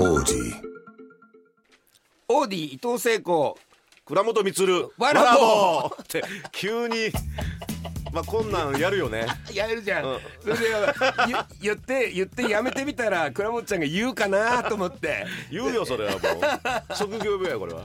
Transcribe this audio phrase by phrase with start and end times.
[0.00, 0.62] オーディ
[2.28, 3.58] オーディ伊藤聖子。
[4.06, 6.22] 倉本光わらぼぼって
[6.52, 7.10] 急に
[8.12, 9.26] まあこんなんやるよね。
[9.52, 10.18] やるじゃん、うん。
[10.42, 10.64] それで
[11.28, 11.36] ゆ
[11.68, 15.26] 言って言ってやめてみたら倉本ちゃんが言うかなと思って。
[15.50, 16.94] 言うよそれはもう。
[16.94, 17.84] 職業病やこれは。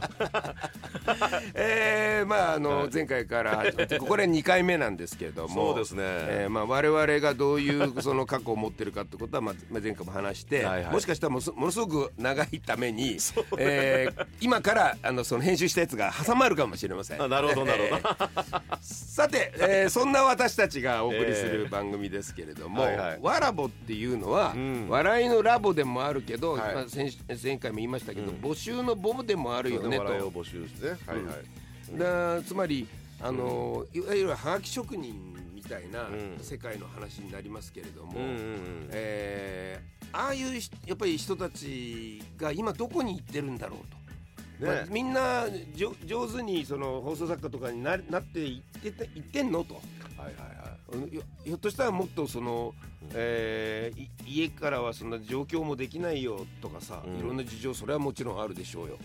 [1.53, 2.89] えー、まああの、はい。
[2.93, 3.65] 前回から
[3.99, 5.73] これ2回目なんですけれども。
[5.73, 6.03] そうですね。
[6.03, 10.93] えーまあ、我々がどういうその過去を持ってるかってことは、まあ、まあ前回も話してはいはい。
[10.93, 13.17] もしかしたらものすものすごく長いために、
[13.57, 17.21] えー今からあのその編集したやつが挟まるかもしれません。
[17.21, 17.95] あなるほどなるほど。
[17.97, 23.19] えーさて、えーそんな私たちがお送りする番組ですけれども、はいはい。
[23.21, 24.87] わらぼっていうのは、うん。
[24.89, 26.75] 笑いのラボでもあるけど、はい。
[26.75, 27.09] まあ、前
[27.41, 28.37] 前回も言いましたけど、うん。
[28.37, 30.03] 募集のボブでもあるよねと。
[30.29, 32.39] 募集してねはいはい。
[32.39, 32.87] だつまり
[33.21, 36.37] あの、いわゆるはがき職人みたいなうん。
[36.41, 38.87] 世界の話になりますけれども、うんうんうん。
[38.91, 44.75] えーああいうしやっぱり人たちが今どこに行ってるんだろうと、ね。
[44.75, 49.81] まあみんな上手にその放送作家とかにななっていってていってんのと。
[50.23, 51.03] はいはいはい。
[51.03, 51.09] うん
[51.43, 52.73] ひょっとしたらもっとその、
[53.13, 57.19] えーい家からはそんな状況もできないよとかさ、うん。
[57.19, 58.97] いろんな事情それはもちろんあるでしょうよ。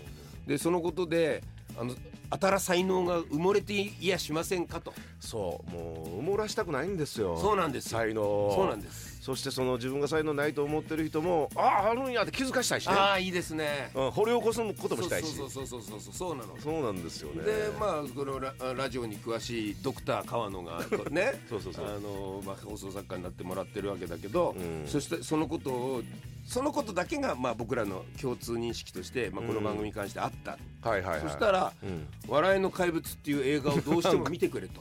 [0.46, 1.42] でそのことで
[1.78, 1.94] あの
[2.30, 4.92] 新才能が埋もれていやしませんかと。
[5.20, 7.38] そうもう埋もらしたくないんですよ。
[7.38, 7.98] そうなんですよ。
[7.98, 8.22] 才能
[8.54, 9.18] そうなんです。
[9.20, 12.94] そしてその自分が才能ないと思ってる人もあああるんやって気づかしたいしね。
[12.94, 13.90] ああいいですね。
[13.94, 15.34] うん掘り起こすこともしたいし。
[15.34, 26.02] そうそうそうそうそうそうなのそうなんですよねでまあこのララジオに詳しいドクター川野がねそうそうそうあの、まあ、放送作家になってもらってるわけだけど、うんそしてそのことを
[26.48, 31.20] そのことだけが、まあ、僕らの共通認識として、まあ、この番組に関してあった、はいはいはい。
[31.20, 34.80] そしたらうん「笑いの怪物」っていう映画をどうしても見てくれと。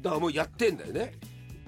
[0.00, 1.12] だからもうやってんだよね。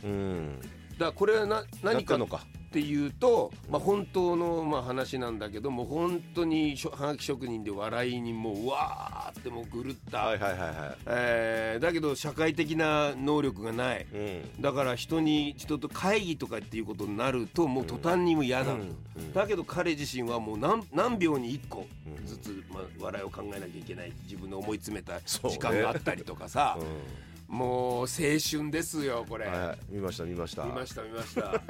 [0.05, 0.61] うん。
[0.93, 14.07] だからこれはなや何かのかっていうと、まあ、本当のまあ話なんだけども本当にはがき職人で笑いにもううわーってもう狂った、はいはいはいはえーだけど社会的な能力がない。
[14.11, 14.63] いうん。
[14.63, 19.33] だから人に人と会議とかっていうことになるともう途端にも嫌だと、うんうん。
[19.35, 22.27] だけど彼自身はもう何何秒に1個うん。
[22.27, 24.13] ずつ、まあ、笑いを考えなきゃいけない。
[24.24, 30.64] 自分の思い詰めた時間があったりとかさ、うんもう青春ですよこれ、はいはい見ました見ました。
[30.64, 31.61] 見ました見ました。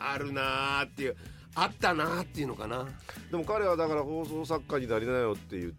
[0.00, 1.16] あるなーっていう
[1.54, 2.84] あったなーっていうのかな。
[3.30, 5.76] でも彼はだから放送作家になりなよって言って、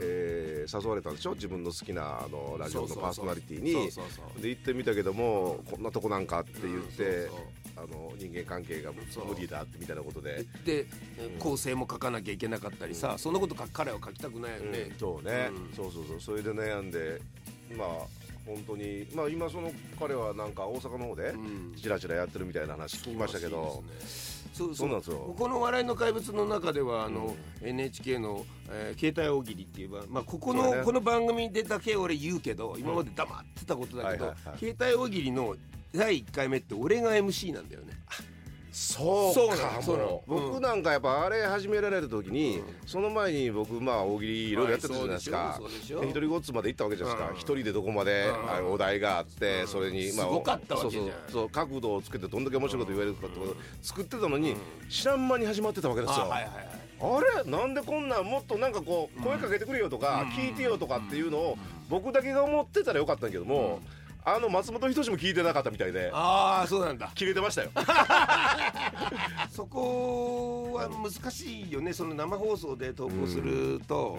[0.00, 1.34] えー誘われたんでしょ？
[1.34, 3.72] 自分の好きなあのラジオのパーソナリティに。
[3.72, 4.42] そうそうそう。
[4.42, 7.38] で行ってみたけどもこんなとこなんかって言って、うんそう
[7.74, 9.26] あの人間関係がそう。
[9.26, 10.86] 無理だってみたいなことで、で
[11.38, 15.76] 構成も書かなきゃいけなかったりさ、そんなことか彼は書きたくないよね、うんそうね、うん。
[15.76, 16.20] そうそうそう。
[16.20, 17.20] それで悩んで
[17.76, 17.88] まあ
[18.46, 19.06] 本当に。
[19.14, 21.74] まあ今その彼はなんか大阪の方でうん。
[21.76, 23.82] チラチラやってるみたいな話聞きましたけど、
[24.52, 24.88] そうそう。
[24.88, 25.34] なんですよ？
[25.38, 35.56] この「笑いの怪物」の中ではあの、NHK の、えー携帯大喜利っていうば、まあ、ここの、この番組でだけ俺言うけど今まで黙ってたことだけど、携帯大喜利の
[35.94, 37.92] 第1回目って俺が MC なんだよね
[38.72, 40.34] そうかもう。
[40.34, 42.64] うん僕なんかやっぱあれ始められた時に、うん。
[42.86, 45.60] その前に僕まあ大喜利いろいろやってたじゃないですか、
[46.02, 47.30] 一人ごっつまで行ったわけじゃないですか。
[47.30, 47.36] うん。
[47.36, 48.50] 一、人でどこまで、うん。
[48.50, 49.68] あのお題があって、うん。
[49.68, 51.04] それに、すごかったわけじゃん。
[51.04, 54.58] そうそうそう角度をつけてどんだけ面白いこと言われるかってことを作ってたのに、うん。
[54.88, 56.66] 知らん間に始まってたわけですよ、あはいはいはい。
[57.04, 57.50] あれ？
[57.50, 61.58] なんでこんなんもっとなんかこう声かけてくれよとか、聞いてよとかっていうのを
[61.90, 63.80] 僕だけが思ってたらよかったんだけども、
[64.24, 67.10] あの松本人志も聞いてなかったみたいでああそうなんだ。
[67.14, 67.70] 切れてましたよ。
[69.50, 71.92] そこは難しいよね。
[71.92, 74.18] その生放送で投稿すると、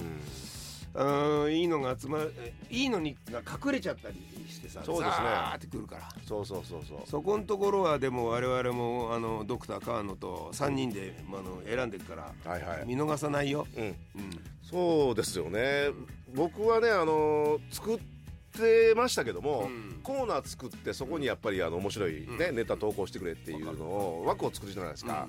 [0.93, 2.33] うん、いいのが集まる
[2.69, 4.15] いいのにが隠れちゃったり
[4.49, 5.25] してさそうですね。
[5.25, 6.09] ザーってくるから。
[6.27, 7.09] そうそうそうそう。
[7.09, 12.83] そこのところはでも我々もあのドクター川野と3人で、まあ、あの選んでるからはいはい。
[12.85, 13.83] 見逃さないよ、うん。
[13.83, 13.95] うん、
[14.69, 15.91] そうですよね。
[16.35, 18.03] 僕はねあの作って
[18.95, 19.99] ましたけども、うん。
[20.03, 25.27] コーナー作ってそこにやっぱりあの面白い、ねネタ投稿してくれっていうのを枠を作るじゃないですか、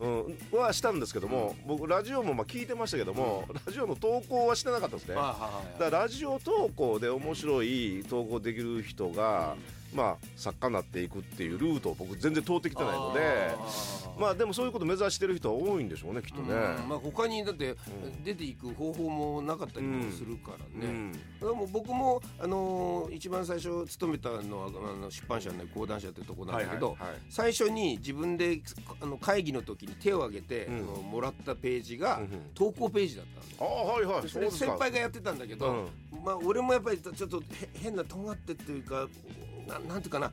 [0.00, 0.38] うん。
[0.52, 9.56] はしたんですけども、僕ラジオもまあ聞いてましたけども、ラジオの投稿はしてなかったですね、だからラジオ投稿で面白い投稿できる人が、
[9.94, 13.54] まあ作家になっていくっていうルートを僕全然通ってきてないので
[14.18, 16.88] まあでもそういうこと目指してる人は多いんでしょうねきっとね、うん。
[16.88, 17.76] まあ、他にだって
[18.24, 21.12] 出ていく方法もなかったりもするからね、うん。
[21.12, 26.96] でも僕も、あのー一番最初勤めたのはあの出版社の講談社ってとこなんだけど、
[27.30, 28.60] 最初に自分で
[29.00, 30.76] あの会議の時に手を挙げて、うん。
[30.76, 32.30] あのもらったページがうんうん。
[32.54, 33.26] 投稿ページだっ
[33.58, 33.70] たの。
[33.70, 34.22] ああはいはい。
[34.22, 35.88] でそれ先輩がやってたんだけど、
[36.24, 39.08] まあ俺もやっぱりちょっとへ変な尖ってっていうか
[39.66, 40.32] ななんていうかな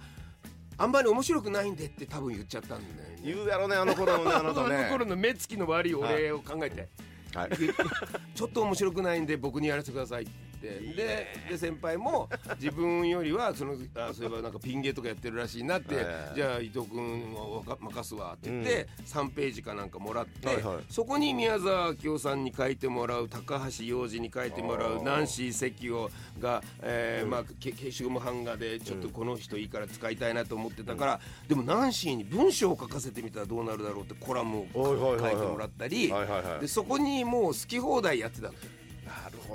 [0.77, 3.19] あんまり面白くないんでって多分言っちゃったんだよね。
[3.23, 6.89] 言うやろねあの頃のね あなたあのね頃の目つきの悪い俺を考えて、
[7.35, 7.49] はい。
[8.35, 10.23] ちょっと面白くないんで僕にやらせてください。
[10.23, 10.31] って
[10.63, 12.29] でで先輩も
[12.59, 20.77] 自分よりはそのあそういえばなんかピン芸とかやってるらしいなって、ええじゃあ伊藤君をわか任すわって言って、3ページかなんかもらって、はいはい。
[20.89, 38.53] そこに宮沢明夫さんに書いてもらう高橋洋二に書いてもらうナンシー関をが、えーまあ、け消しゴム版画でちょっとこの人いいから使いたいなと思ってたから、でもナンシーに文章を書かせてみたらどうなるだろうってコラムを書いてもらったり、はいはいはいでそこにもう好き放題やってたの。
[38.53, 38.82] なる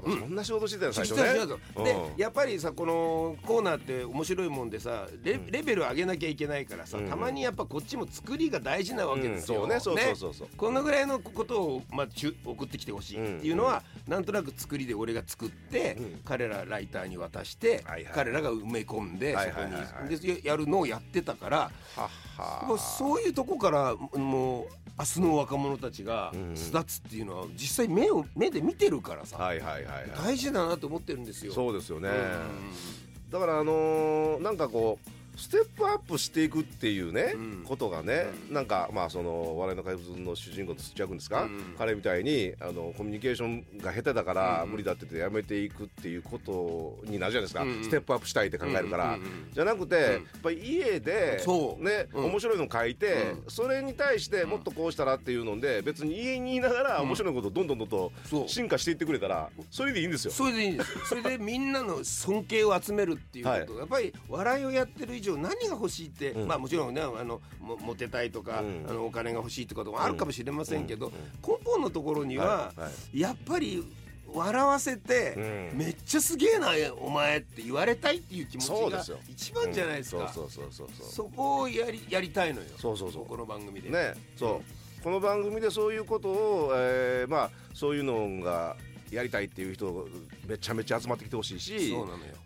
[0.00, 1.84] ほどそんな仕事してたよ最聞初ね。
[1.84, 2.16] でうん。
[2.16, 9.80] やっぱりさこのコーナーって面白いもんでさレレベル上げなきゃいけないからさ、うんたまにやっぱこっちも作りが大事なわけですよ、うん。
[9.80, 16.20] そうねそうそうそうこのぐらいのことを、まあ、ちゅ送ってきてほしいっていうのは、なんとなく作りで俺が作って、うん。
[16.24, 20.18] 彼らライターに渡して、彼らが埋め込んで、はいそこに。
[20.18, 21.70] でやるのをやってたからは
[22.06, 26.56] っはもうそういうとこからもう明日の若者たちがうん。
[26.56, 30.10] 巣立つっていうのは実際目を目で見てるからさ、はいはいはいはい。
[30.24, 31.52] 大事だなと思ってるんですよ。
[31.52, 32.08] そうですよね。
[32.08, 33.30] うん。
[33.30, 37.64] だからあのーなんかこうステップアップしていくっていうね、うん。
[37.64, 38.55] ことがね、うん。
[38.55, 41.75] なんかまあその笑いの怪物の主人公の土屋君ですか、うん。
[41.79, 44.70] 彼みたいにあのコミュニケーションが下手だからうん。
[44.73, 49.19] 無理だっててやめていくっていうことになるじゃないですか、うんステップアップしたいって考えるから、
[49.52, 51.43] じゃなくて、やっぱり家で
[51.79, 52.25] ね、うん。
[52.26, 53.50] 面白いの書いて、うん。
[53.50, 58.12] それに対してもっとこうしたらっていうので別に家にいながら面白いことをどんどんどんど
[58.44, 60.31] ん進化していってくれたらそれでいいんですよ。
[60.32, 60.93] それでいいんです。
[60.93, 63.79] よそれでみんなの尊敬を集めるっていうこと、はい。
[63.79, 66.48] やっぱり笑いをやってる以上何が欲しいって、うん。
[66.48, 68.86] まあもちろんねあのもモテたいとか、うん。
[68.88, 71.12] あのお金が欲しいってこともあるかもしれませんけど、うん。
[71.46, 72.80] 根本のところには、はい。
[72.80, 73.20] はい。
[73.20, 73.84] やっぱり
[74.32, 75.34] 笑わせて、
[75.72, 75.78] うん。
[75.78, 76.70] めっちゃすげえな
[77.00, 81.12] お前って言われたいっていう気持ちが一番じゃないですか、そうそうそうそうそう。
[81.12, 82.66] そこをやりやりたいのよ。
[82.78, 83.26] そうそうそう。
[83.26, 83.90] この番組で。
[83.90, 84.14] ね。
[84.36, 84.62] そ
[85.00, 85.02] う。
[85.02, 88.76] この番組でそういうことを、えーまあそういうのが
[89.10, 90.06] やりたいっていう人
[90.46, 91.94] めちゃめちゃ集まってきてほしいし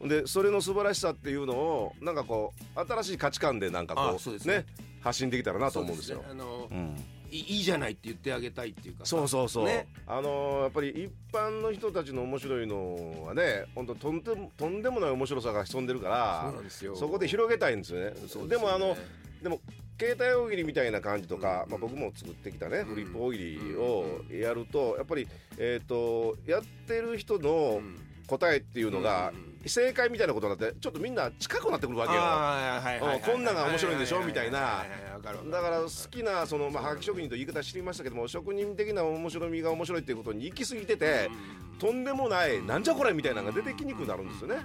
[0.01, 4.55] そでそれの素晴らしさっていうのをなんかこう新しい価値観でなんかこうですね。
[4.55, 4.67] うね
[5.03, 6.23] 発信できたらなと思うんですよ。
[6.27, 6.37] そう。
[6.37, 6.43] ね。
[6.43, 6.97] あのうん。
[7.31, 9.17] いいいじゃないって言ってあげたいっていうかさ。
[9.17, 9.89] そうそうそう、ね。
[10.07, 16.53] あのーやっぱり一般の人たちの面白いのはね本当とんでもとんでもない面白さが潜んでるから
[16.95, 18.13] そこで広げたいんですよね。
[18.29, 19.01] そうですもあのよね
[19.43, 19.61] でも
[19.99, 25.29] 携帯大喜利みたいな感じとか、うんまあ、僕も作ってきたね、うんフリップ大喜利をやるとやっぱり、
[25.59, 28.13] えー、とやってる人のうん。
[28.27, 29.33] 答えっていうのが
[29.67, 32.21] 正解みたいなことになってちょっとみんな近くなってくるわけよ。
[32.21, 34.85] はいはいこんなんが面白いんでしょみたいな。
[35.23, 41.31] だから好きなその、まあ、はがき職人という言い方知りましたけども職人的な面白みが面白いっていうことに行き過ぎてて
[41.73, 44.57] うんとんでもないなんじゃこれみたいなのが出てきにくくなるんですよね。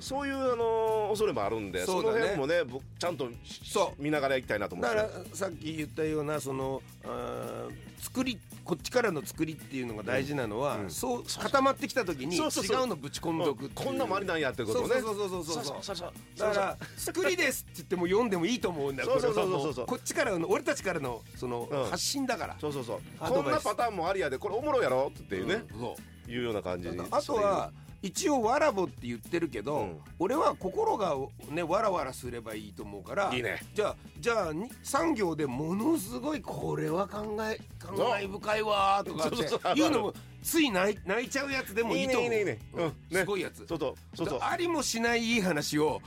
[0.00, 2.62] そういう、あの、恐れもあるんでそ,、の辺もね
[2.98, 3.28] ちゃんと
[3.64, 4.02] そう。
[4.02, 4.96] 見ながらいきたいなと思って。
[4.96, 7.68] だからさっき言ったようなそのあ
[7.98, 12.42] 作りこっちからの作りっていうのが大事なのは、そう固まってきた時に違う
[12.86, 15.00] のぶち込んどくこんなもありなんやってことね。
[15.00, 19.86] そうそうそうそうそうだから「作りです」って言っても読んでもいいと思うんだそうそうそうそうそう。
[19.86, 22.56] こっちからの俺たちからのその、発信だから。
[22.60, 23.00] そうそうそう。
[23.18, 25.96] こんなパターンもありやでこれおもろいやろっていうね、そ
[26.28, 26.30] う。
[26.30, 27.00] いうような感じに。
[27.10, 27.70] あとは
[28.06, 29.98] 一応わらぼって言ってるけど、うん。
[30.18, 31.14] 俺は心が
[31.50, 33.60] ねわらわらすればいいと思うからいいね。
[33.74, 39.60] じゃあじゃあに産業でものすごいこれは考え感慨深いわーとか ってそうそう。
[39.60, 42.22] そういうのもつい泣い泣いちゃうやつでもいいと思う。
[42.24, 42.92] いいねいいねいいね。
[43.10, 43.18] うん。
[43.18, 43.66] すごいやつ。
[43.66, 46.00] そうそうそうそうありもしないいい話を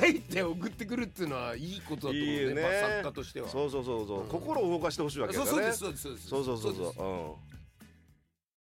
[0.00, 2.62] 書いて送ってくるっていうのはいいことだと思うねいいね。
[2.62, 3.48] まあ作家としては。
[3.48, 7.32] そうそうそうそう、うん心を動かしてほしいわけだそうそうですそうですそうそうそうそうですうん